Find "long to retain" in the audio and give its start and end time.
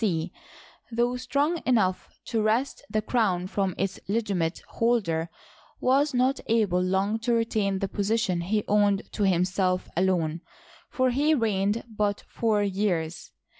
6.81-7.77